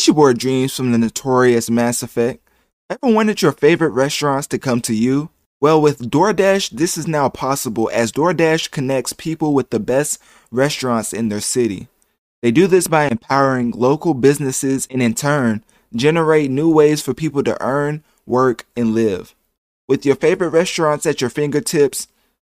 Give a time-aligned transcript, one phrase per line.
[0.00, 2.42] It's your boy Dreamz from the notorious Mass Effect.
[2.88, 5.28] Ever wanted your favorite restaurants to come to you?
[5.60, 10.18] Well, with DoorDash, this is now possible as DoorDash connects people with the best
[10.50, 11.88] restaurants in their city.
[12.40, 15.62] They do this by empowering local businesses and in turn,
[15.94, 19.34] generate new ways for people to earn, work, and live.
[19.86, 22.08] With your favorite restaurants at your fingertips,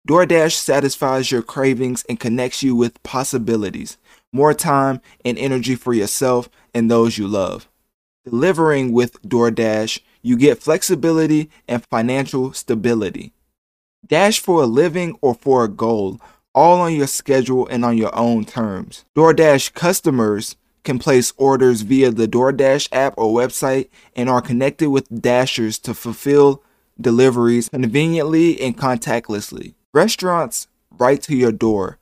[0.08, 3.98] DoorDash satisfies your cravings and connects you with possibilities,
[4.32, 7.70] more time and energy for yourself and those you love.
[8.24, 13.32] Delivering with DoorDash, you get flexibility and financial stability.
[14.06, 16.20] Dash for a living or for a goal,
[16.54, 19.06] all on your schedule and on your own terms.
[19.16, 25.08] DoorDash customers can place orders via the DoorDash app or website and are connected with
[25.08, 26.62] Dashers to fulfill
[27.00, 29.72] deliveries conveniently and contactlessly.
[29.94, 31.96] Restaurants right to your door.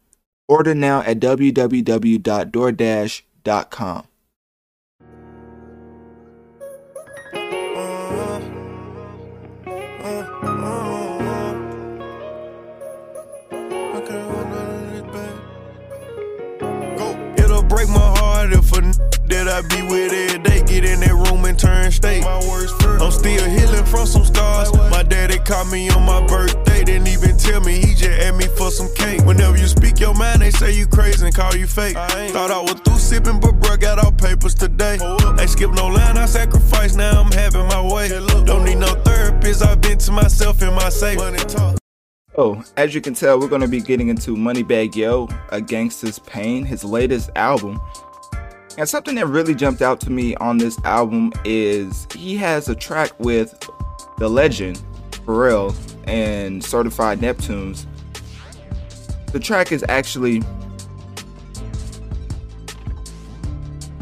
[0.49, 4.09] Order now at www.doordash.com.
[19.55, 22.25] I be with every day get in that room and turn state.
[22.25, 22.99] My worst fear.
[22.99, 24.73] I'm still healing from some scars.
[24.91, 28.47] My daddy caught me on my birthday, didn't even tell me, he just asked me
[28.57, 29.25] for some cake.
[29.25, 31.95] Whenever you speak your mind, they say you crazy and call you fake.
[31.95, 34.99] I Thought I was through sipping, but bruh got all papers today.
[35.39, 38.09] Ain't skip no line, I sacrifice, now I'm having my way.
[38.09, 41.19] Don't need no therapist, I've been to myself in my safe.
[41.19, 41.79] Money talk.
[42.37, 46.19] Oh, as you can tell, we're going to be getting into Moneybagg Yo, A Gangsta's
[46.19, 47.81] Pain, his latest album.
[48.77, 52.75] And something that really jumped out to me on this album is he has a
[52.75, 53.69] track with
[54.19, 55.77] the legend, Pharrell,
[56.09, 57.87] and Certified Neptunes.
[59.33, 60.43] The track is actually.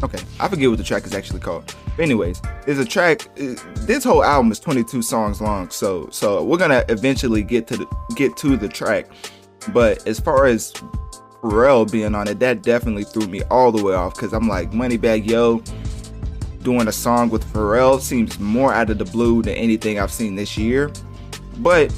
[0.03, 1.75] Okay, I forget what the track is actually called.
[1.97, 3.29] But anyways, there's a track.
[3.35, 7.87] This whole album is 22 songs long, so so we're gonna eventually get to the
[8.17, 9.07] get to the track.
[9.73, 10.73] But as far as
[11.43, 14.71] Pharrell being on it, that definitely threw me all the way off because I'm like,
[14.71, 15.63] Moneybagg Yo
[16.63, 20.37] doing a song with Pharrell seems more out of the blue than anything I've seen
[20.37, 20.93] this year.
[21.59, 21.93] But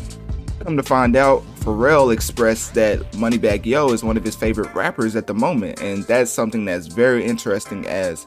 [0.60, 5.14] come to find out, Pharrell expressed that Moneybagg Yo is one of his favorite rappers
[5.14, 8.26] at the moment, and that's something that's very interesting as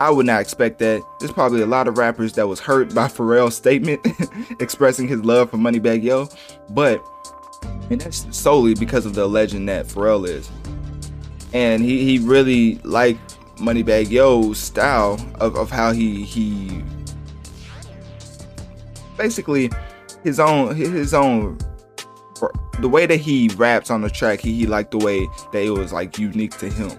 [0.00, 1.02] I would not expect that.
[1.20, 4.04] There's probably a lot of rappers that was hurt by Pharrell's statement
[4.60, 6.28] expressing his love for Moneybagg Yo,
[6.70, 7.04] but
[7.90, 10.50] and that's solely because of the legend that Pharrell is.
[11.52, 16.82] And he, he really liked Moneybagg Yo's style of, of how he he
[19.16, 19.70] basically
[20.24, 21.58] his own his own
[22.80, 25.70] the way that he raps on the track he, he liked the way that it
[25.70, 26.90] was like unique to him.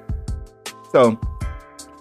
[0.92, 1.20] So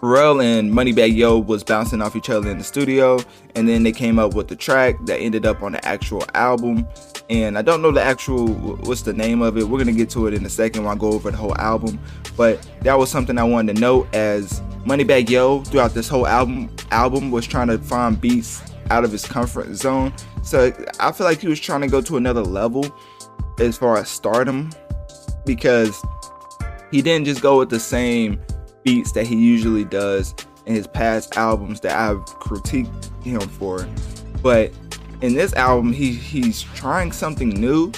[0.01, 3.19] Pharrell and Moneybagg Yo was bouncing off each other in the studio,
[3.55, 6.87] and then they came up with the track that ended up on the actual album.
[7.31, 9.65] And I don't know the actual what's the name of it.
[9.65, 11.99] We're gonna get to it in a second when I go over the whole album.
[12.37, 16.75] But that was something I wanted to note as Moneybagg Yo throughout this whole album
[16.91, 20.13] album was trying to find beats out of his comfort zone.
[20.43, 22.85] So I feel like he was trying to go to another level
[23.59, 24.71] as far as stardom
[25.47, 26.01] because
[26.91, 28.41] he didn't just go with the same
[28.83, 30.35] beats that he usually does
[30.67, 33.89] in his past albums that I've critiqued him for.
[34.43, 34.73] But
[35.21, 37.93] in this album, he he's trying something new.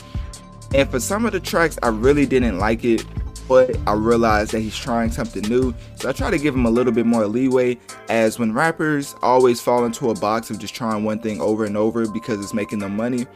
[0.75, 3.05] And for some of the tracks, I really didn't like it,
[3.49, 5.75] but I realized that he's trying something new.
[5.95, 7.79] So I try to give him a little bit more leeway,
[8.09, 11.77] as when rappers always fall into a box of just trying one thing over and
[11.77, 13.27] over because it's making them money,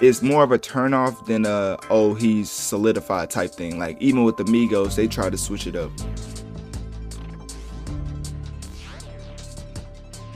[0.00, 3.78] it's more of a turnoff than a oh he's solidified type thing.
[3.78, 5.92] Like even with the Migos, they try to switch it up.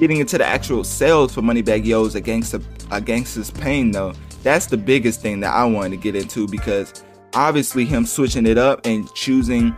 [0.01, 4.65] Getting into the actual sales for Moneybagg Yo's a gangsta a gangsta's pain though, that's
[4.65, 8.87] the biggest thing that I wanted to get into because obviously him switching it up
[8.87, 9.77] and choosing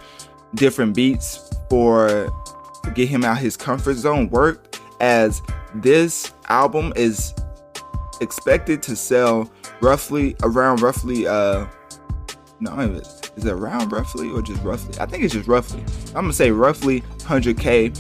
[0.55, 2.33] different beats for
[2.85, 5.43] to get him out his comfort zone worked as
[5.75, 7.35] this album is
[8.21, 9.51] expected to sell
[9.81, 11.67] roughly around roughly uh
[12.61, 12.79] no
[13.37, 14.95] is it around roughly or just roughly?
[15.01, 15.81] I think it's just roughly.
[16.09, 17.99] I'm gonna say roughly 100k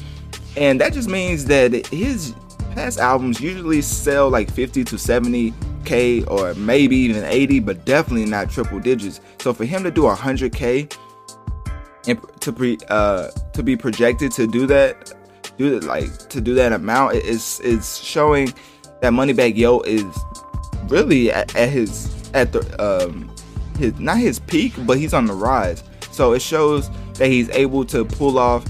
[0.56, 2.34] and that just means that his
[2.75, 8.50] past albums usually sell like 50 to 70k or maybe even 80 but definitely not
[8.50, 9.20] triple digits.
[9.40, 10.96] So for him to do 100k
[12.08, 15.12] and to pre uh to be projected to do that
[15.56, 18.52] do it like to do that amount is is showing
[19.00, 20.05] that Moneybagg Yo is
[20.87, 23.31] really at, at his at the um
[23.78, 25.84] his not his peak but he's on the rise.
[26.10, 28.64] So it shows that he's able to pull off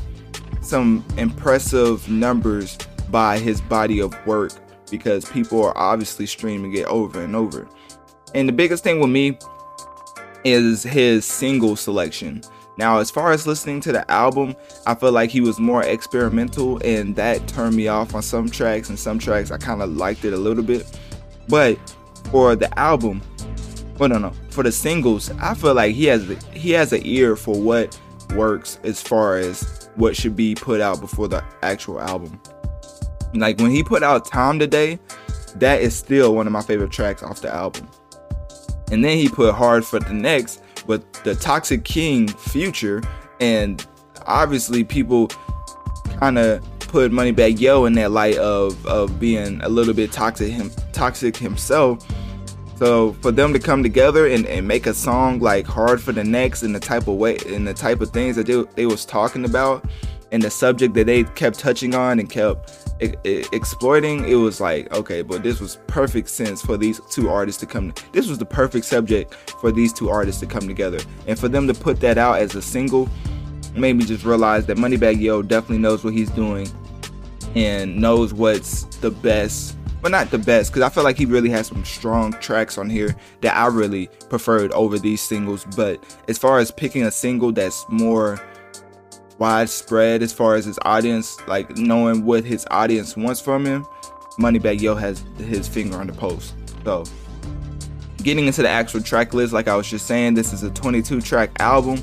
[0.62, 2.78] some impressive numbers
[3.10, 4.52] by his body of work
[4.90, 7.68] because people are obviously streaming it over and over.
[8.34, 9.38] And the biggest thing with me
[10.44, 12.42] is his single selection.
[12.78, 14.56] Now, as far as listening to the album,
[14.86, 18.88] I feel like he was more experimental, and that turned me off on some tracks.
[18.88, 20.86] And some tracks I kind of liked it a little bit.
[21.48, 21.78] But
[22.30, 23.20] for the album,
[23.98, 27.36] well, no, no, for the singles, I feel like he has he has an ear
[27.36, 27.98] for what
[28.34, 32.40] works as far as what should be put out before the actual album.
[33.34, 34.98] Like when he put out Time Today,
[35.56, 37.88] that is still one of my favorite tracks off the album.
[38.90, 43.02] And then he put Hard for the Next with the Toxic King Future,
[43.40, 43.86] and
[44.26, 45.28] obviously people
[46.18, 50.52] kind of put Moneybagg Yo in that light of of being a little bit toxic
[50.52, 52.06] him toxic himself.
[52.82, 56.24] So for them to come together and, and make a song like Hard for the
[56.24, 59.04] Next and the type of way and the type of things that they, they was
[59.04, 59.88] talking about
[60.32, 65.22] and the subject that they kept touching on and kept exploiting, it was like, okay,
[65.22, 67.94] but this was perfect sense for these two artists to come.
[68.10, 70.98] This was the perfect subject for these two artists to come together.
[71.28, 73.08] And for them to put that out as a single
[73.76, 76.68] made me just realize that Moneybagg Yo definitely knows what he's doing
[77.54, 79.76] and knows what's the best.
[80.02, 82.90] But not the best, because I feel like he really has some strong tracks on
[82.90, 85.64] here that I really preferred over these singles.
[85.76, 88.40] But as far as picking a single that's more
[89.38, 93.86] widespread as far as his audience, like knowing what his audience wants from him,
[94.38, 96.52] Moneybagg Yo has his finger on the pulse.
[96.84, 97.04] So,
[98.18, 101.20] getting into the actual track list, like I was just saying, this is a 22
[101.20, 102.02] track album.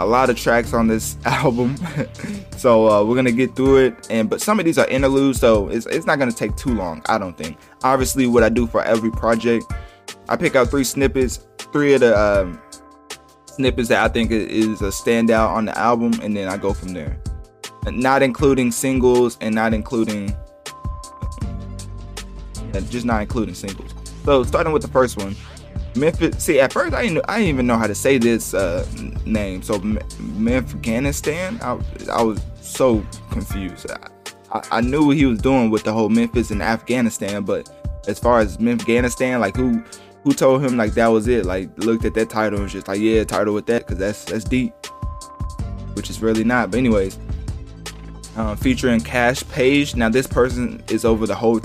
[0.00, 1.76] A lot of tracks on this album,
[2.56, 4.06] so uh, we're gonna get through it.
[4.10, 7.02] And but some of these are interludes, so it's, it's not gonna take too long.
[7.08, 7.58] I don't think.
[7.82, 9.72] Obviously, what I do for every project,
[10.28, 11.40] I pick out three snippets,
[11.72, 12.60] three of the um,
[13.46, 16.92] snippets that I think is a standout on the album, and then I go from
[16.94, 17.18] there.
[17.90, 20.34] Not including singles and not including,
[22.88, 23.94] just not including singles.
[24.24, 25.34] So starting with the first one,
[25.98, 26.42] Memphis.
[26.42, 28.86] See, at first I didn't, I didn't even know how to say this uh,
[29.24, 29.62] name.
[29.62, 31.60] So Memphisganistan.
[31.62, 31.78] I,
[32.12, 33.90] I was so confused.
[34.52, 37.70] I, I knew what he was doing with the whole Memphis and Afghanistan, but
[38.08, 39.82] as far as Memphisganistan, like who
[40.24, 41.44] who told him like that was it.
[41.44, 44.24] Like looked at that title and was just like, yeah, title with that, cause that's
[44.24, 44.72] that's deep,
[45.94, 46.70] which is really not.
[46.70, 47.18] But anyways,
[48.36, 49.96] uh, featuring Kaash Paige.
[49.96, 51.60] Now this person is over the whole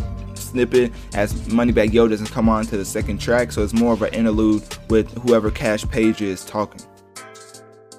[0.53, 4.01] snippet as Moneybagg Yo doesn't come on to the second track, so it's more of
[4.01, 6.81] an interlude with whoever Kaash Paige is talking.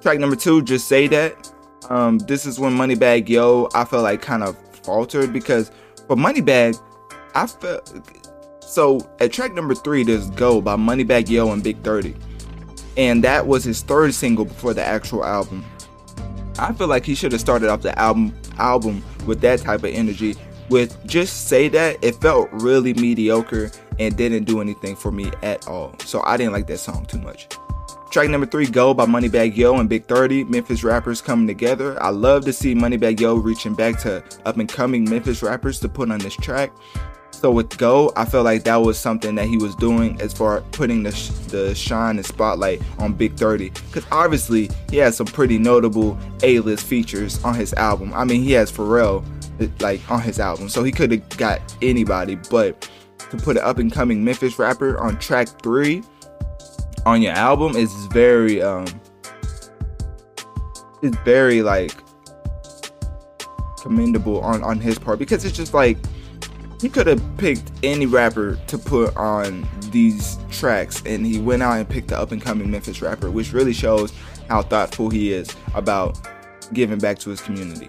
[0.00, 1.52] Track number two, just say that.
[1.90, 5.70] Um, this is when Moneybagg Yo I felt like kind of faltered because
[6.06, 6.80] for Moneybagg,
[7.34, 7.92] I felt
[8.60, 12.14] so at track number three, there's Go by Moneybagg Yo and Big 30.
[12.96, 15.64] And that was his third single before the actual album.
[16.58, 19.90] I feel like he should have started off the album album with that type of
[19.92, 20.36] energy.
[20.70, 25.66] With just say that, it felt really mediocre and didn't do anything for me at
[25.68, 25.94] all.
[26.00, 27.48] So I didn't like that song too much.
[28.10, 32.00] Track number three, Go by Moneybagg Yo and Big 30, Memphis rappers coming together.
[32.00, 35.88] I love to see Moneybagg Yo reaching back to up and coming Memphis rappers to
[35.88, 36.72] put on this track.
[37.32, 40.58] So with Go, I felt like that was something that he was doing as far
[40.58, 45.16] as putting the sh- the shine and spotlight on Big 30 because obviously he has
[45.16, 48.14] some pretty notable A-list features on his album.
[48.14, 49.24] I mean, he has Pharrell
[49.80, 52.88] like on his album, so he could have got anybody, but
[53.30, 56.02] to put an up and coming Memphis rapper on track three
[57.06, 58.86] on your album is very um
[61.02, 61.92] it's very like
[63.80, 65.98] commendable on on his part because it's just like
[66.80, 71.78] he could have picked any rapper to put on these tracks, and he went out
[71.78, 74.12] and picked the up and coming Memphis rapper, which really shows
[74.48, 76.18] how thoughtful he is about
[76.74, 77.88] giving back to his community.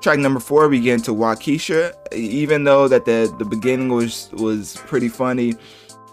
[0.00, 1.92] Track number four, we get into Wockesha.
[2.12, 5.54] Even though that the the beginning was was pretty funny,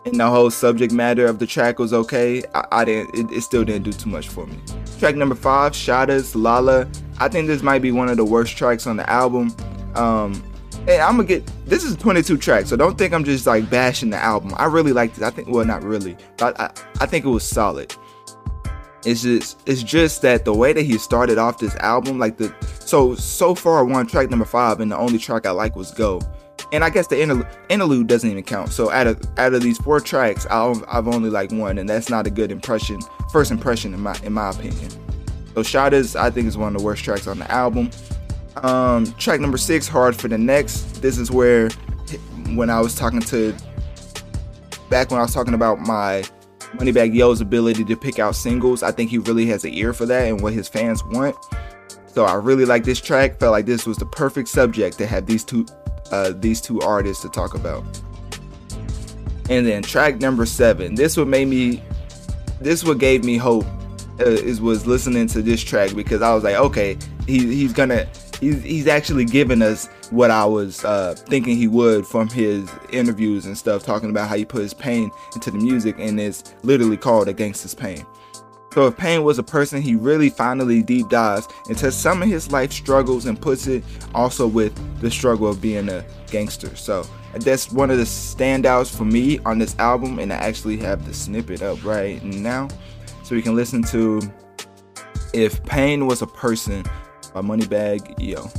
[0.05, 3.15] and the whole subject matter of the track was okay, I, I didn't.
[3.15, 4.57] It, it, still didn't do too much for me.
[4.99, 6.87] Track number five, Shottas Lala.
[7.19, 9.55] I think this might be one of the worst tracks on the album.
[9.95, 10.43] Um,
[10.85, 14.11] Hey, I'm gonna get this is 22 tracks, so don't think I'm just like bashing
[14.11, 14.53] the album.
[14.55, 15.23] I really liked it.
[15.23, 16.69] I think well, not really, but I,
[17.01, 17.95] I think it was solid.
[19.05, 22.53] It's just it's just that the way that he started off this album, like the
[22.79, 26.19] so so far one track number five, and the only track I like was Go,
[26.71, 28.71] and I guess the interlude, interlude doesn't even count.
[28.71, 32.09] So out of out of these four tracks, i have only like one, and that's
[32.09, 32.99] not a good impression,
[33.31, 34.89] first impression in my in my opinion.
[35.53, 37.89] So Shottas, I think is one of the worst tracks on the album.
[38.57, 41.01] Um, track number six, Hard for the Next.
[41.01, 41.69] This is where,
[42.55, 43.55] when I was talking to,
[44.89, 46.23] back when I was talking about my
[46.77, 50.05] Moneybagg Yo's ability to pick out singles, I think he really has an ear for
[50.05, 51.35] that and what his fans want.
[52.07, 53.39] So I really like this track.
[53.39, 55.65] Felt like this was the perfect subject to have these two
[56.11, 57.83] uh, these two artists to talk about.
[59.49, 60.95] And then track number seven.
[60.95, 61.83] This what made me.
[62.61, 63.65] This what gave me hope.
[64.17, 68.07] Uh, is was listening to this track because I was like, okay, he, he's gonna
[68.39, 73.45] he's he's actually giving us what I was uh, thinking he would from his interviews
[73.45, 76.97] and stuff, talking about how he put his pain into the music, and it's literally
[76.97, 78.05] called A Gangsta's Pain.
[78.73, 82.51] So if Pain was a person, he really finally deep dives into some of his
[82.51, 86.75] life struggles and puts it also with the struggle of being a gangster.
[86.75, 91.05] So that's one of the standouts for me on this album, and I actually have
[91.05, 92.67] the snippet up right now.
[93.23, 94.21] So we can listen to
[95.33, 96.83] If Pain Was a Person
[97.33, 98.51] by Moneybagg Yo.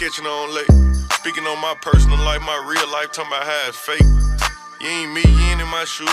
[0.00, 0.72] Catching on late.
[1.20, 4.00] Speaking on my personal life, my real life, talking about how it's fake.
[4.80, 6.08] You ain't me, you ain't in my shoes.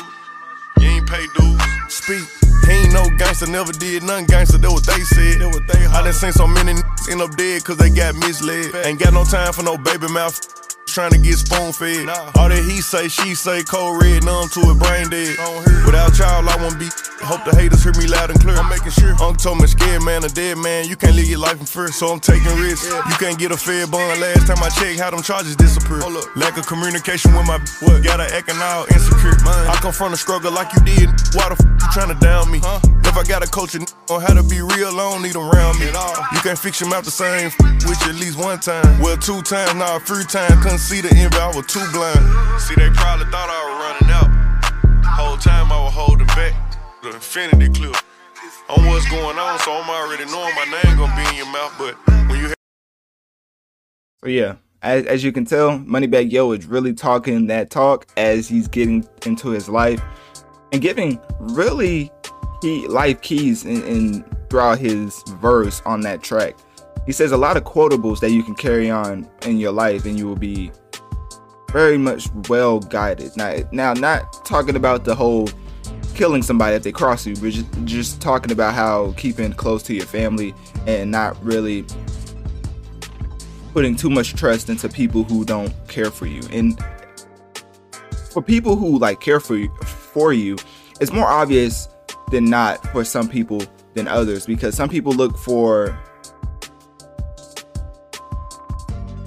[0.81, 1.61] You ain't pay dues.
[1.87, 2.27] Speak.
[2.67, 5.39] He ain't no gangster, never did none gangster, that what they said.
[5.39, 6.73] That what they I done seen so many
[7.09, 8.75] end up dead cause they got misled.
[8.85, 10.56] Ain't got no time for no baby mouth
[10.97, 12.09] trying to get spoon fed.
[12.09, 12.33] Nah.
[12.41, 15.37] All that he say, she say, cold red, numb to it, brain dead.
[15.85, 16.89] Without y'all, I won't be.
[17.21, 18.57] Hope the haters hear me loud and clear.
[18.57, 19.13] I'm making sure.
[19.21, 20.89] Uncle told me, scared man, a dead man.
[20.89, 22.89] You can't live your life in fear, so I'm taking risks.
[22.89, 22.97] Yeah.
[23.05, 24.17] You can't get a fair bond.
[24.17, 26.01] Last time I checked, how them charges disappear.
[26.33, 28.01] Lack of communication with my what?
[28.01, 29.37] Got her acting all insecure.
[29.45, 29.69] Mine.
[29.69, 31.13] I come from the struggle like you did.
[31.37, 32.57] Why the f you trying to down me?
[32.65, 32.81] Huh?
[33.07, 35.87] If I got a coach on how to be real, I don't need around me.
[35.87, 37.51] You can't fix them out the same
[37.87, 38.99] with you at least one time.
[38.99, 40.61] Well, two times, nah, three times.
[40.61, 42.19] Couldn't see the envy, I was too blind.
[42.61, 44.29] See, they probably thought I was running out.
[45.05, 46.53] Whole time I was holding back
[47.01, 47.95] the infinity clip.
[48.69, 51.73] On what's going on, so I'm already knowing my name gonna be in your mouth.
[51.79, 51.95] But
[52.29, 52.53] when you
[54.21, 58.47] so yeah, as, as you can tell, Moneybagg Yo is really talking that talk as
[58.49, 60.01] he's getting into his life
[60.73, 62.11] and giving really
[62.67, 66.55] key life keys in, in throughout his verse on that track.
[67.05, 70.17] He says a lot of quotables that you can carry on in your life, and
[70.17, 70.71] you will be
[71.71, 73.35] very much well guided.
[73.37, 75.49] Now, now, not talking about the whole
[76.15, 79.93] killing somebody if they cross you, but just, just talking about how keeping close to
[79.93, 80.53] your family
[80.85, 81.85] and not really
[83.71, 86.41] putting too much trust into people who don't care for you.
[86.51, 86.77] And
[88.31, 90.57] for people who like care for you, for you,
[90.99, 91.87] it's more obvious
[92.31, 93.61] than not for some people
[93.93, 95.89] than others because some people look for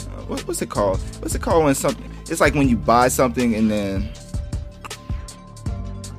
[0.03, 0.99] uh, what, what's it called?
[1.21, 2.11] What's it called when something?
[2.23, 4.09] It's like when you buy something and then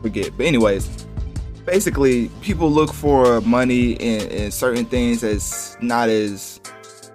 [0.02, 0.36] forget.
[0.36, 1.06] But anyways,
[1.66, 6.60] basically, people look for money in, in certain things as not as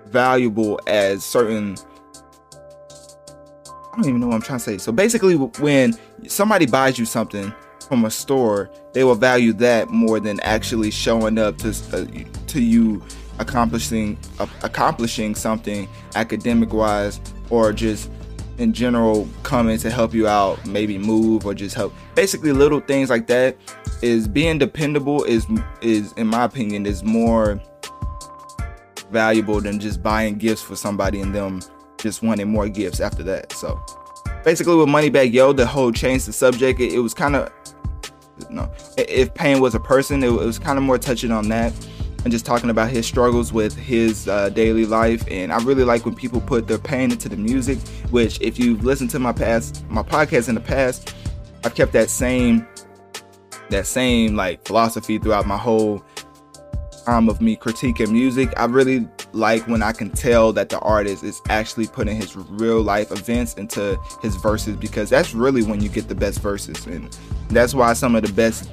[0.07, 1.77] valuable as certain.
[3.69, 4.79] I don't even know what I'm trying to say.
[4.79, 5.95] So basically, when
[6.27, 7.53] somebody buys you something
[7.87, 12.07] from a store, they will value that more than actually showing up to uh,
[12.49, 13.03] to you
[13.39, 18.11] accomplishing uh, accomplishing something academic wise or just
[18.59, 21.93] in general coming to help you out maybe move or just help.
[22.15, 23.57] Basically little things like that
[24.03, 25.47] is being dependable is
[25.83, 27.61] is in my opinion is more
[29.11, 31.61] valuable than just buying gifts for somebody and them
[31.99, 33.53] just wanting more gifts after that.
[33.53, 33.79] So
[34.45, 36.81] basically with moneybagg yo the whole change the subject.
[36.81, 37.53] It, it was kind of
[38.51, 41.73] no if pain was a person it, was kind of more touching on that
[42.27, 45.25] and just talking about his struggles with his uh, daily life.
[45.31, 47.79] And I really like when people put their pain into the music.
[48.11, 51.15] Which, if you've listened to my past, my podcast in the past,
[51.63, 52.67] I've kept that same,
[53.71, 56.05] that same like philosophy throughout my whole
[57.05, 58.53] time of me critiquing music.
[58.57, 62.83] I really like when I can tell that the artist is actually putting his real
[62.83, 66.87] life events into his verses because that's really when you get the best verses.
[66.87, 67.17] And
[67.49, 68.71] that's why some of the best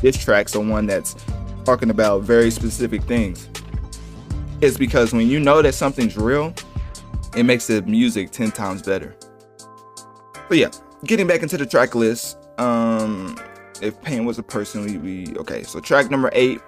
[0.00, 1.16] diss tracks are one that's
[1.64, 3.48] talking about very specific things
[4.60, 6.54] It's because when you know that something's real,
[7.36, 9.16] it makes the music 10 times better.
[10.48, 10.70] But yeah,
[11.04, 13.38] getting back into the track list, um,
[13.80, 15.62] if Pain was a person, we, we okay.
[15.62, 16.60] So track number eight,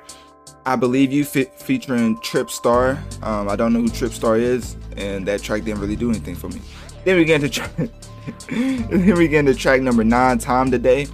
[0.66, 3.02] I believe you featuring Trip Star.
[3.22, 6.34] Um, I don't know who Trip Star is, and that track didn't really do anything
[6.34, 6.60] for me.
[7.04, 7.70] Then we get to track.
[8.48, 11.06] then we get into track number nine, Time Today.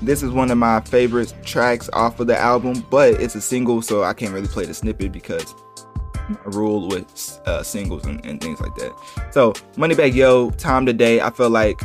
[0.00, 3.82] This is one of my favorite tracks off of the album, but it's a single,
[3.82, 5.54] so I can't really play the snippet because
[6.44, 8.92] a rule with uh, singles and, and, things like that.
[9.30, 11.80] So, Moneybagg Yo, Time Today, I feel like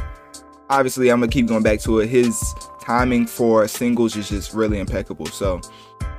[0.69, 2.07] obviously I'm gonna keep going back to it.
[2.07, 2.41] His
[2.81, 5.25] timing for singles is just really impeccable.
[5.27, 5.61] So,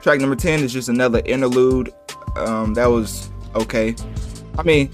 [0.02, 1.92] track number 10 is just another interlude.
[2.36, 3.94] Um, that was okay.
[4.58, 4.90] I mean,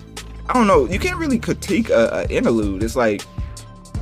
[0.48, 2.82] I don't know, you can't really critique a, a interlude.
[2.82, 3.22] It's like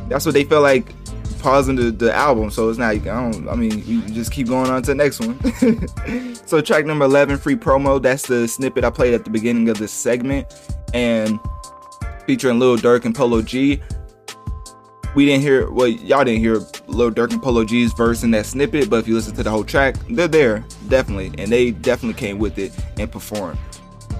[0.08, 0.92] that's what they felt like
[1.38, 2.50] pausing the, the album.
[2.50, 5.20] So it's not, I don't, I mean, you just keep going on to the next
[5.20, 5.38] one.
[6.46, 9.78] so track number 11, Free Promo, that's the snippet I played at the beginning of
[9.78, 10.46] this segment.
[10.94, 11.38] And
[12.26, 13.80] featuring Lil Durk and Polo G.
[15.14, 18.46] We didn't hear, well, y'all didn't hear Lil Durk and Polo G's verse in that
[18.46, 21.32] snippet, but if you listen to the whole track, they're there, definitely.
[21.38, 23.58] And they definitely came with it and performed.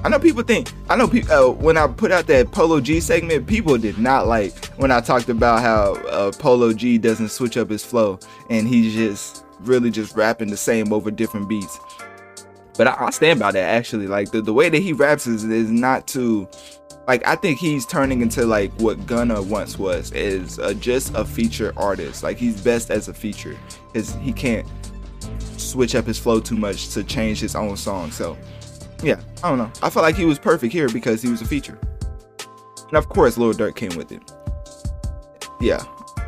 [0.05, 3.01] I know people think I know people uh, when I put out that Polo G
[3.01, 7.57] segment, people did not like when I talked about how uh, Polo G doesn't switch
[7.57, 8.19] up his flow
[8.51, 11.79] and he's just really just rapping the same over different beats.
[12.77, 14.07] But I, I stand by that actually.
[14.07, 16.49] Like the, the way that he raps is, is not too
[17.07, 21.25] like I think he's turning into like what Gunna once was is uh, just a
[21.25, 22.23] feature artist.
[22.23, 23.57] Like he's best as a feature.
[23.93, 24.67] His he can't
[25.57, 28.11] switch up his flow too much to change his own song.
[28.11, 28.37] So
[29.03, 29.71] yeah, I don't know.
[29.83, 31.79] I felt like he was perfect here because he was a feature.
[32.89, 34.23] And of course, Lil Durk came with it.
[35.61, 35.83] Yeah.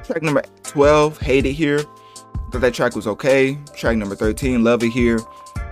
[0.04, 1.80] Track number 12, Hate It Here.
[2.50, 3.58] Thought that track was okay.
[3.74, 5.18] Track number 13, Love It Here.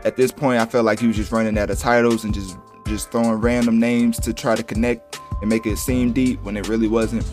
[0.04, 2.58] At this point, I felt like he was just running out of titles and just
[2.86, 6.68] just throwing random names to try to connect and make it seem deep when it
[6.68, 7.24] really wasn't.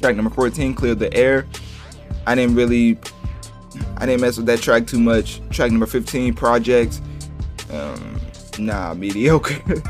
[0.00, 1.46] Track number 14, Clear the Air.
[2.26, 2.98] I didn't really
[3.96, 5.40] I didn't mess with that track too much.
[5.50, 7.00] Track number 15, Project.
[7.70, 8.20] Um,
[8.58, 9.82] nah, mediocre.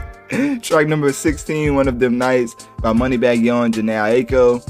[0.62, 4.67] Track number 16, One of Them Nights by Moneybagg Yo and Jhené Aiko.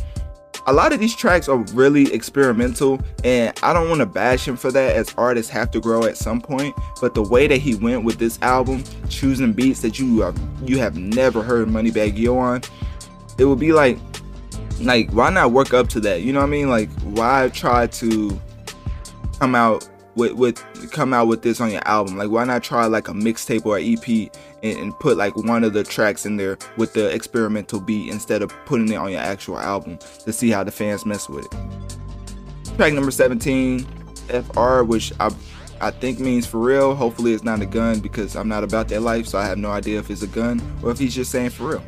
[0.66, 4.57] A lot of these tracks are really experimental, and I don't want to bash him
[4.57, 6.76] for that as artists have to grow at some point.
[7.00, 10.78] But the way that he went with this album, choosing beats that you have, you
[10.78, 12.62] have never heard Moneybagg Yo on,
[13.38, 13.99] it would be like,
[14.81, 16.23] like why not work up to that?
[16.23, 16.69] You know what I mean?
[16.69, 18.40] Like why try to
[19.38, 22.16] come out with with come out with this on your album?
[22.16, 25.64] Like why not try like a mixtape or an EP and, and, put like one
[25.64, 29.21] of the tracks in there with the experimental beat instead of putting it on your
[29.21, 32.76] actual album to see how the fans mess with it.
[32.76, 33.87] Track number 17,
[34.28, 35.31] FR, which I
[35.83, 36.95] I think means for real.
[36.95, 39.70] Hopefully it's not a gun because I'm not about that life, so I have no
[39.70, 41.85] idea if it's a gun or if he's just saying for real.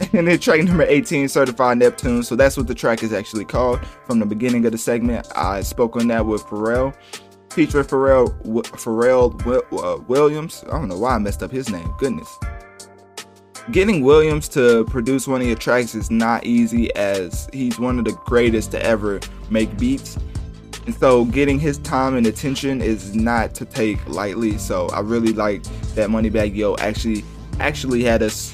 [0.12, 2.22] and then track number 18, Certified Neptune.
[2.22, 3.80] So that's what the track is actually called.
[4.06, 6.94] From the beginning of the segment, I spoke on that with Pharrell.
[7.50, 10.64] Featuring Pharrell, Pharrell uh, Williams.
[10.68, 11.92] I don't know why I messed up his name.
[11.98, 12.38] Goodness.
[13.70, 18.06] Getting Williams to produce one of your tracks is not easy as he's one of
[18.06, 20.18] the greatest to ever make beats.
[20.86, 24.58] And so getting his time and attention is not to take lightly.
[24.58, 25.62] So I really like
[25.94, 27.22] that Moneybagg Yo actually
[27.60, 28.52] actually had us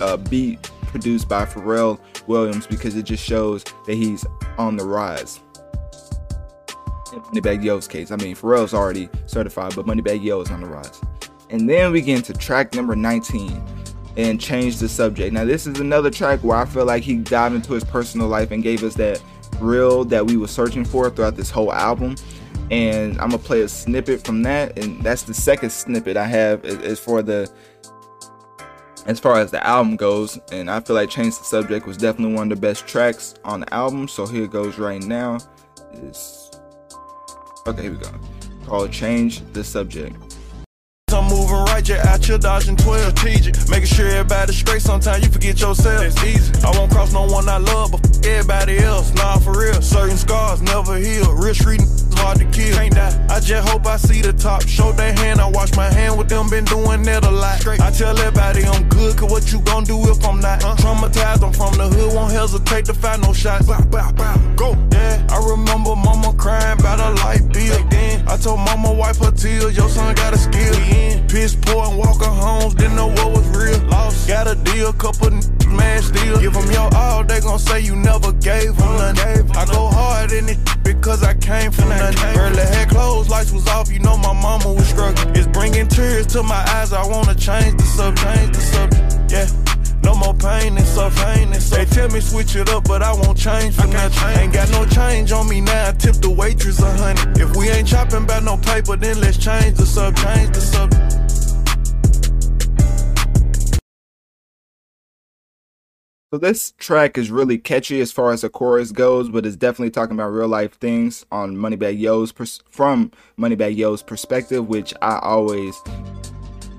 [0.00, 4.24] uh, beat produced by Pharrell Williams because it just shows that he's
[4.58, 5.40] on the rise.
[7.12, 10.66] In Moneybagg Yo's case, I mean, Pharrell's already certified, but Moneybagg Yo is on the
[10.66, 11.00] rise.
[11.50, 13.62] And then we get into track number 19
[14.16, 15.32] and change the subject.
[15.32, 18.50] Now, this is another track where I feel like he dived into his personal life
[18.50, 19.22] and gave us that
[19.60, 22.16] real that we were searching for throughout this whole album.
[22.70, 26.64] And I'm gonna play a snippet from that, and that's the second snippet I have
[26.64, 27.48] is for the
[29.06, 32.34] as far as the album goes, and I feel like Change the Subject was definitely
[32.34, 34.08] one of the best tracks on the album.
[34.08, 35.38] So here goes right now.
[35.94, 36.50] Is
[37.66, 38.10] okay, here we go.
[38.66, 40.16] Called Change the Subject.
[41.12, 43.54] I'm moving right, you out, you dodging 12 strategic.
[43.70, 46.02] Making sure everybody's straight, sometimes you forget yourself.
[46.02, 46.52] It's easy.
[46.64, 49.14] I won't cross no one I love, but everybody else.
[49.14, 49.80] Nah, for real.
[49.80, 51.32] Certain scars never heal.
[51.32, 51.80] Real street
[52.18, 52.74] hard to kill.
[52.76, 53.26] Can't die.
[53.30, 54.66] I just hope I see the top.
[54.66, 57.66] Show that hand, I wash my hand with them, been doing that a lot.
[57.66, 60.62] I tell everybody I'm good, cause what you gon' do if I'm not?
[60.62, 60.76] Huh?
[60.76, 63.66] Traumatized, I'm from the hood, won't hesitate to find no shots.
[63.66, 64.36] Bow, bow, bow.
[64.56, 64.72] Go.
[64.92, 67.78] Yeah, I remember mama crying about a light bill.
[67.88, 70.74] then, I told mama wipe her tears, your son got a skill.
[70.74, 71.26] In.
[71.28, 73.78] Piss poor and walking homes, didn't know what was real.
[73.88, 74.28] Lost.
[74.28, 75.30] Got a deal, couple
[75.76, 76.40] smash deal.
[76.40, 79.50] Give them your all, they gon' say you never gave them nothing.
[79.56, 82.38] I go hard in it because I came from nothing.
[82.38, 85.34] Early had clothes, lights was off, you know my mama was struggling.
[85.36, 89.66] It's bringing tears to my eyes, I wanna change the subject, change the subject, yeah.
[90.06, 93.36] No more pain and suffering and They tell me switch it up, but I won't
[93.36, 94.12] change for nothing.
[94.20, 94.38] Change.
[94.38, 95.88] Ain't got no change on me now.
[95.88, 97.20] I tip the waitress a honey.
[97.42, 101.25] If we ain't chopping about no paper, then let's change the sub, change the subject.
[106.32, 109.92] So this track is really catchy as far as the chorus goes, but it's definitely
[109.92, 115.20] talking about real life things on Moneybagg Yo's pers- from Moneybagg Yo's perspective, which I
[115.22, 115.80] always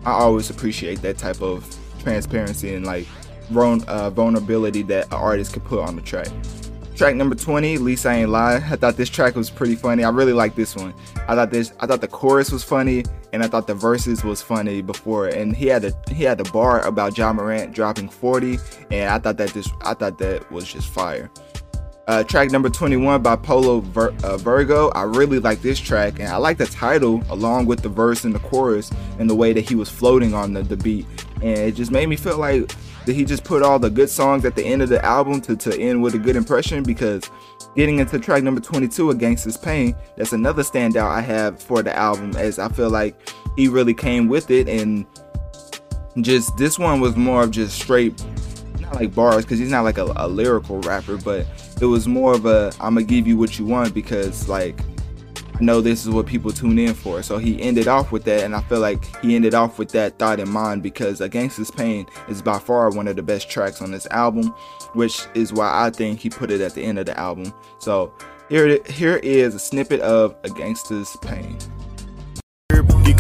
[0.04, 1.66] I always appreciate that type of
[2.00, 3.08] transparency and like
[3.56, 6.28] uh, vulnerability that an artist could put on the track.
[6.98, 8.56] Track number 20, At least I ain't lie.
[8.56, 10.04] I thought this track was pretty funny.
[10.04, 10.96] I really like this one.
[11.28, 14.42] I thought this I thought the chorus was funny and I thought the verses was
[14.42, 15.28] funny before.
[15.28, 18.58] And he had a he had the bar about John Morant dropping 40
[18.90, 21.30] and I thought that this I thought that was just fire.
[22.08, 24.90] Uh, track number 21 by Polo Vir- uh, Virgo.
[24.92, 28.34] I really like this track, and I like the title along with the verse and
[28.34, 31.06] the chorus and the way that he was floating on the, the beat.
[31.42, 32.72] And it just made me feel like
[33.08, 35.56] that he just put all the good songs at the end of the album to,
[35.56, 37.32] to end with a good impression because
[37.76, 41.96] getting into track number 22 A Gangsta's Pain that's another standout i have for the
[41.96, 43.16] album as i feel like
[43.58, 44.70] he really came with it.
[44.70, 45.06] And
[46.22, 48.24] just this one was more of just straight
[48.80, 51.46] not like bars because he's not like a, a, lyrical rapper but
[51.82, 54.80] it was more of a i'm gonna give you what you want because like
[55.60, 57.24] i know this is what people tune in for.
[57.24, 60.20] So he ended off with that and i feel like he ended off with that
[60.20, 63.82] thought in mind because A Gangsta's Pain is by far one of the best tracks
[63.82, 64.54] on this album
[64.94, 67.54] which is why i think he put it at the end of the album.
[67.80, 68.14] So
[68.50, 71.58] here, here is a snippet of a gangster's pain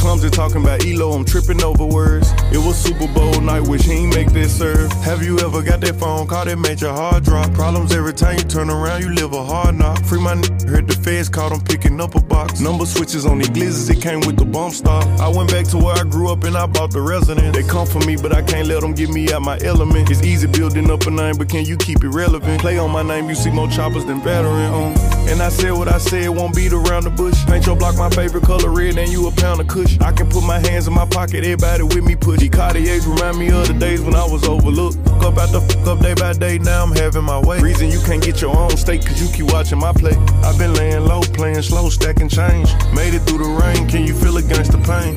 [0.07, 2.31] clumsy talking about Elo, I'm tripping over words.
[2.51, 4.91] It was Super Bowl night, wish he ain't make this serve.
[5.03, 7.53] Have you ever got that phone call that made your heart drop?
[7.53, 10.03] Problems every time you turn around, you live a hard knock.
[10.05, 12.59] Free my n- heard the feds caught him picking up a box.
[12.61, 15.03] Number switches on the glizzes, it came with the bump stop.
[15.19, 17.55] I went back to where I grew up and I bought the residence.
[17.55, 20.09] They come for me, but I can't let them get me out my element.
[20.09, 22.61] It's easy building up a name, but can you keep it relevant?
[22.61, 25.16] Play on my name, you see more choppers than veteran on.
[25.29, 27.45] And I said what I said, won't beat around the bush.
[27.45, 29.99] Paint your block my favorite color red, and you a pound of kush.
[29.99, 33.37] I can put my hands in my pocket, everybody with me put the Cartiers remind
[33.37, 34.97] me of the days when I was overlooked.
[35.05, 37.59] Fuck up after fuck up day by day, now I'm having my way.
[37.59, 40.15] Reason you can't get your own steak, cause you keep watching my play.
[40.43, 42.73] I've been laying low, playing slow, stacking change.
[42.93, 45.15] Made it through the rain, can you feel against the pain?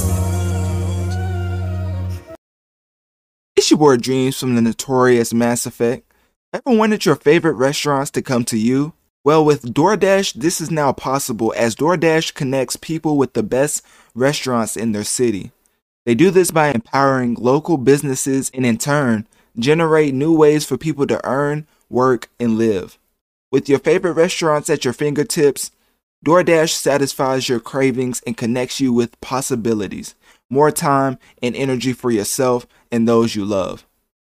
[3.57, 6.13] It's your boy Dreamz from the notorious Mass Effect.
[6.53, 8.95] Ever wanted your favorite restaurants to come to you?
[9.23, 14.79] Well, with DoorDash, this is now possible as DoorDash connects people with the best restaurants
[14.79, 15.53] in their city.
[16.07, 19.27] They do this by empowering local businesses and, in turn,
[19.59, 22.99] generate new ways for people to earn, work, and live.
[23.53, 25.71] With your favorite restaurants at your fingertips,
[26.25, 30.15] DoorDash satisfies your cravings and connects you with possibilities,
[30.49, 33.85] more time and energy for yourself and those you love.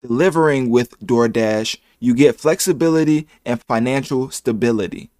[0.03, 5.11] Delivering with DoorDash you get flexibility and financial stability.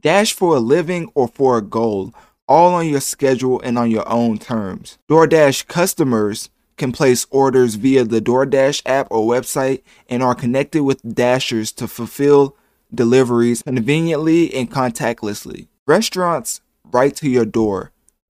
[0.00, 2.12] Dash for a living or for a goal,
[2.48, 4.98] all on your schedule and on your own terms.
[5.08, 11.02] DoorDash customers can place orders via the DoorDash app or website and are connected with
[11.02, 12.54] Dashers to fulfill
[12.94, 15.66] deliveries conveniently and contactlessly.
[15.86, 17.90] Restaurants right to your door.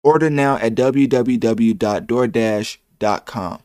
[0.03, 3.63] Order now at www.doordash.com.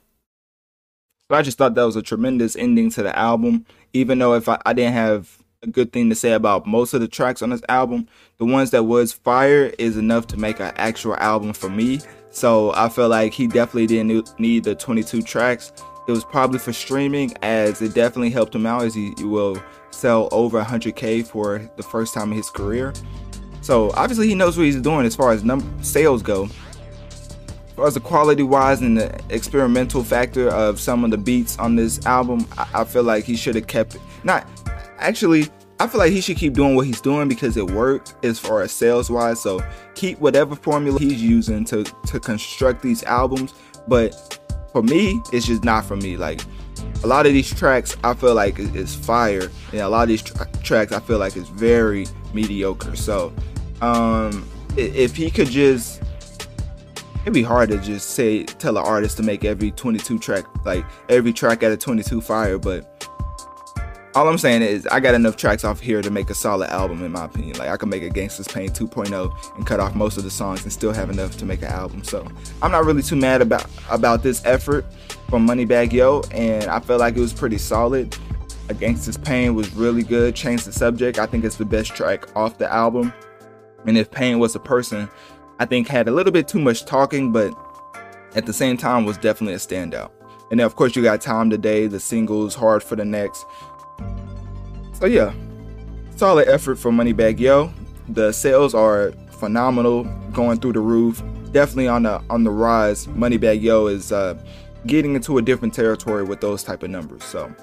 [1.32, 3.66] So I just thought that was a tremendous ending to the album.
[3.94, 7.00] Even though if I, I didn't have a good thing to say about most of
[7.00, 10.74] the tracks on this album, the ones that was fire is enough to make an
[10.76, 12.02] actual album for me.
[12.32, 15.72] So I feel like he definitely didn't need the 22 tracks.
[16.06, 19.58] It was probably for streaming, as it definitely helped him out, as he, will
[19.92, 22.92] sell over 100k for the first time in his career.
[23.62, 26.50] So obviously he knows what he's doing as far as number sales go
[27.82, 31.76] far as the quality wise and the experimental factor of some of the beats on
[31.76, 34.02] this album, I, I feel like he should have kept it.
[34.24, 34.48] Not
[35.00, 35.48] actually,
[35.80, 38.62] I feel like he should keep doing what he's doing because it worked as far
[38.62, 39.42] as sales wise.
[39.42, 39.62] So
[39.96, 43.56] keep whatever formula he's using to to construct these albums.
[43.88, 44.40] But
[44.72, 46.18] for me, it's just not for me.
[46.18, 46.42] Like
[47.04, 50.22] a lot of these tracks, I feel like is fire, and a lot of these
[50.22, 52.96] tra- tracks, I feel like is very mediocre.
[52.96, 53.34] So
[53.82, 56.04] um, if he could just
[57.22, 60.86] it'd be hard to just say tell an artist to make every 22 track like
[61.10, 63.08] every track at a 22 fire but
[64.16, 67.04] all i'm saying is i got enough tracks off here to make a solid album
[67.04, 67.58] in my opinion.
[67.58, 70.64] Like i could make a gangsta's pain 2.0 and cut off most of the songs
[70.64, 72.04] and still have enough to make an album.
[72.04, 72.28] So
[72.62, 74.86] i'm not really too mad about about this effort
[75.30, 78.18] from moneybagg yo and i felt like it was pretty solid.
[78.70, 81.20] A gangsta's pain was really good changed the subject.
[81.20, 83.14] I think it's the best track off the album.
[83.86, 85.10] And if pain was a person
[85.62, 87.54] I think had a little bit too much talking, but
[88.34, 90.10] at the same time was definitely a standout.
[90.50, 93.46] And then of course you got Time Today, the singles, Hard for the Next.
[94.94, 95.32] So yeah,
[96.16, 97.72] solid effort for Moneybagg Yo.
[98.10, 101.22] The sales are phenomenal, going through the roof.
[101.52, 103.06] Definitely on the on the rise.
[103.06, 104.44] Moneybagg Yo is uh,
[104.88, 107.24] getting into a different territory with those type of numbers.
[107.24, 107.54] So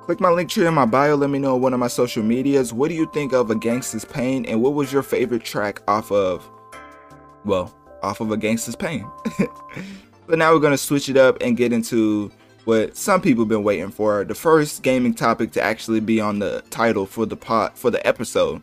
[0.00, 1.16] click my link tree in my bio.
[1.16, 2.72] Let me know on one of my social medias.
[2.72, 6.10] What do you think of A Gangsta's Pain, and what was your favorite track off
[6.10, 6.50] of
[7.44, 9.06] well, off of a gangster's pain.
[10.26, 12.30] but now we're going to switch it up and get into
[12.64, 16.38] what some people have been waiting for the first gaming topic to actually be on
[16.38, 18.62] the title for the pot for the episode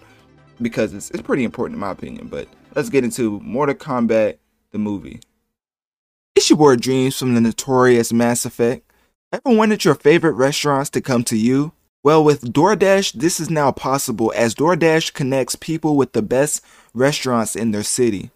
[0.62, 4.38] because it's, it's pretty important in my opinion but let's get into mortal kombat
[4.72, 5.20] the movie
[6.36, 8.90] it's your boy Dreamz from the notorious mass effect
[9.34, 13.72] ever wanted your favorite restaurants to come to you Well, with DoorDash, this is now
[13.72, 16.64] possible as DoorDash connects people with the best
[16.94, 18.32] restaurants in their city.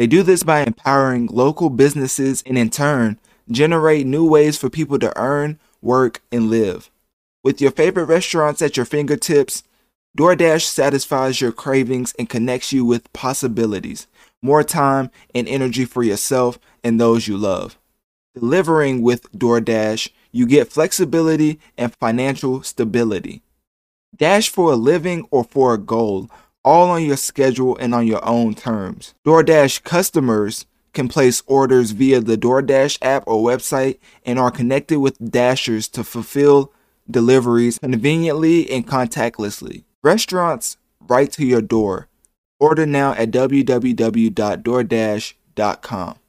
[0.00, 3.18] They do this by empowering local businesses and in turn,
[3.50, 6.90] generate new ways for people to earn, work, and live.
[7.44, 9.62] With your favorite restaurants at your fingertips,
[10.16, 14.06] DoorDash satisfies your cravings and connects you with possibilities,
[14.40, 17.76] more time and energy for yourself and those you love.
[18.34, 23.42] Delivering with DoorDash, you get flexibility and financial stability.
[24.16, 26.30] Dash for a living or for a goal,
[26.64, 29.14] all on your schedule and on your own terms.
[29.26, 35.18] DoorDash customers can place orders via the DoorDash app or website and are connected with
[35.18, 36.72] Dashers to fulfill
[37.10, 39.84] deliveries conveniently and contactlessly.
[40.02, 40.76] Restaurants
[41.08, 42.08] right to your door.
[42.58, 46.19] Order now at www.doordash.com.